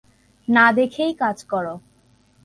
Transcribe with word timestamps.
না 0.47 0.65
দেখেই 0.71 1.13
কাজ 1.13 1.37
করো। 1.43 1.73